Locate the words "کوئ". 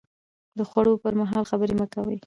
1.93-2.17